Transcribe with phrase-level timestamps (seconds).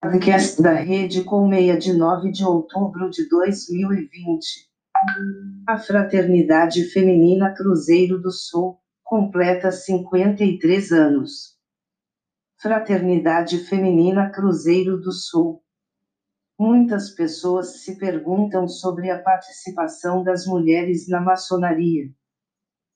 [0.00, 4.70] podcast da rede Colmeia de 9 de outubro de 2020.
[5.66, 11.58] A Fraternidade Feminina Cruzeiro do Sul completa 53 anos.
[12.62, 15.64] Fraternidade Feminina Cruzeiro do Sul.
[16.56, 22.04] Muitas pessoas se perguntam sobre a participação das mulheres na maçonaria.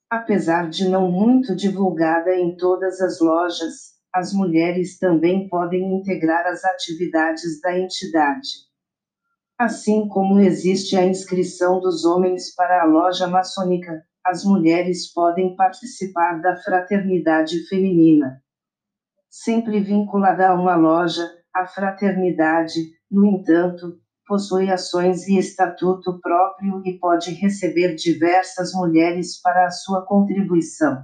[0.09, 6.63] Apesar de não muito divulgada em todas as lojas, as mulheres também podem integrar as
[6.63, 8.49] atividades da entidade.
[9.57, 16.41] Assim como existe a inscrição dos homens para a loja maçônica, as mulheres podem participar
[16.41, 18.41] da fraternidade feminina.
[19.29, 26.97] Sempre vinculada a uma loja, a fraternidade, no entanto, possui ações e estatuto próprio e
[26.99, 31.03] pode receber diversas mulheres para a sua contribuição.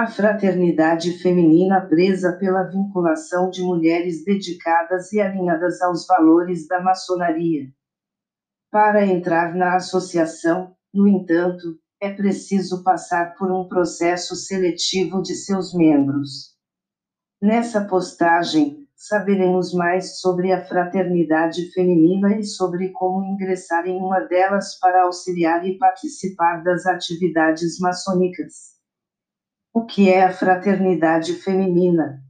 [0.00, 7.70] A fraternidade feminina presa pela vinculação de mulheres dedicadas e alinhadas aos valores da maçonaria.
[8.70, 15.74] Para entrar na associação, no entanto, é preciso passar por um processo seletivo de seus
[15.74, 16.56] membros.
[17.38, 24.78] Nessa postagem, saberemos mais sobre a fraternidade feminina e sobre como ingressar em uma delas
[24.78, 28.79] para auxiliar e participar das atividades maçônicas.
[29.72, 32.20] O que é a fraternidade feminina?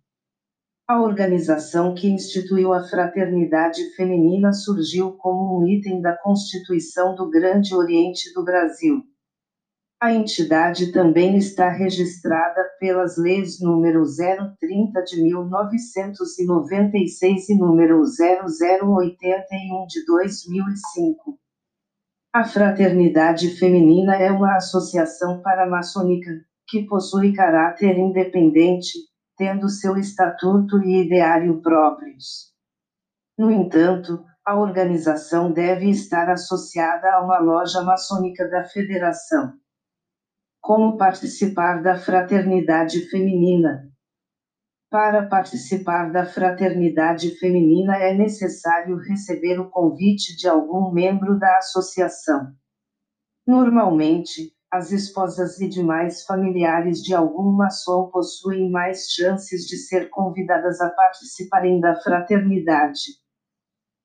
[0.87, 7.75] A organização que instituiu a fraternidade feminina surgiu como um item da Constituição do Grande
[7.75, 9.01] Oriente do Brasil.
[9.99, 20.05] A entidade também está registrada pelas leis número 030 de 1996 e número 0081 de
[20.05, 21.39] 2005.
[22.35, 28.93] A Fraternidade Feminina é uma associação paramaçônica que possui caráter independente,
[29.37, 32.55] tendo seu estatuto e ideário próprios.
[33.37, 39.53] No entanto, a organização deve estar associada a uma loja maçônica da Federação.
[40.61, 43.91] Como participar da fraternidade feminina?
[44.89, 52.53] Para participar da fraternidade feminina é necessário receber o convite de algum membro da associação.
[53.47, 60.81] Normalmente, as esposas e demais familiares de algum maçom possuem mais chances de ser convidadas
[60.81, 63.19] a participarem da fraternidade.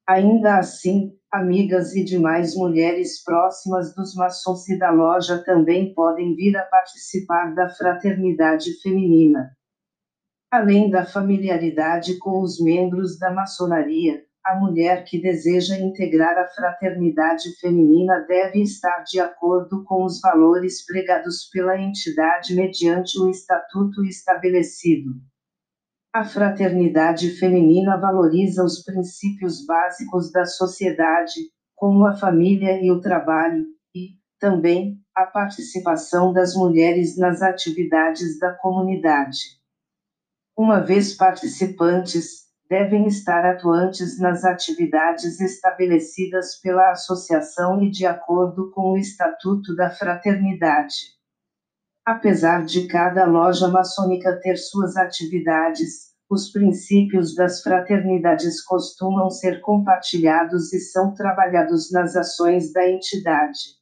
[0.08, 6.58] Ainda assim, amigas e demais mulheres próximas dos maçons e da loja também podem vir
[6.58, 9.56] a participar da fraternidade feminina.
[10.52, 17.52] Além da familiaridade com os membros da maçonaria, a mulher que deseja integrar a fraternidade
[17.60, 25.16] feminina deve estar de acordo com os valores pregados pela entidade mediante o estatuto estabelecido.
[26.14, 33.66] A fraternidade feminina valoriza os princípios básicos da sociedade, como a família e o trabalho,
[33.96, 39.40] e, também, a participação das mulheres nas atividades da comunidade.
[40.56, 48.94] Uma vez participantes, devem estar atuantes nas atividades estabelecidas pela associação e de acordo com
[48.94, 51.16] o Estatuto da Fraternidade.
[52.03, 60.74] Apesar de cada loja maçônica ter suas atividades, os princípios das fraternidades costumam ser compartilhados
[60.74, 63.76] e são trabalhados nas ações da entidade.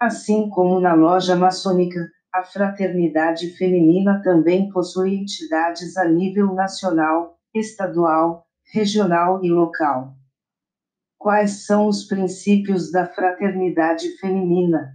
[0.00, 2.00] Assim como na loja maçônica,
[2.32, 10.14] a fraternidade feminina também possui entidades a nível nacional, estadual, regional e local.
[11.16, 14.92] Quais são os princípios da fraternidade feminina?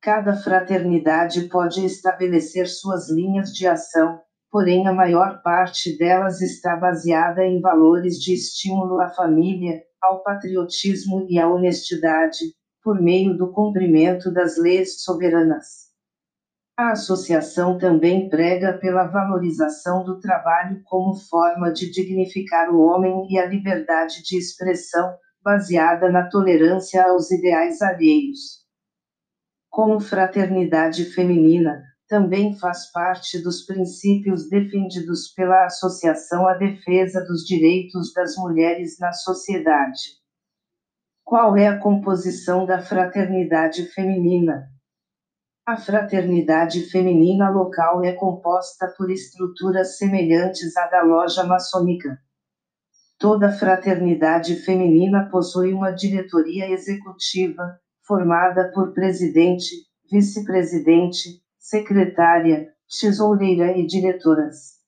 [0.00, 4.20] Cada fraternidade pode estabelecer suas linhas de ação,
[4.50, 11.26] porém a maior parte delas está baseada em valores de estímulo à família, ao patriotismo
[11.28, 12.38] e à honestidade,
[12.82, 15.87] por meio do cumprimento das leis soberanas.
[16.78, 23.38] A associação também prega pela valorização do trabalho como forma de dignificar o homem e
[23.38, 28.68] a liberdade de expressão, baseada na tolerância aos ideais alheios
[29.78, 38.12] como fraternidade feminina, também faz parte dos princípios defendidos pela Associação à Defesa dos Direitos
[38.12, 40.18] das Mulheres na Sociedade.
[41.22, 44.68] Qual é a composição da fraternidade feminina?
[45.68, 52.18] A fraternidade feminina local é composta por estruturas semelhantes à da loja maçônica.
[53.18, 59.68] Toda fraternidade feminina possui uma diretoria executiva, formada por presidente,
[60.10, 64.78] vice-presidente, secretária, tesoureira e diretoras.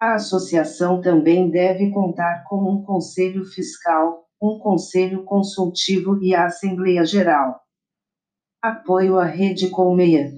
[0.00, 7.04] A associação também deve contar com um conselho fiscal, um conselho consultivo e a Assembleia
[7.04, 7.62] Geral.
[8.64, 10.30] Apoio à Rede Colmeia.